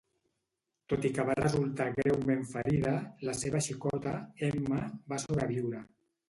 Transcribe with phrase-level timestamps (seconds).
[0.93, 2.95] Tot i que va resultar greument ferida,
[3.29, 4.15] la seva xicota,
[4.49, 4.81] Emma,
[5.15, 5.85] va sobreviure.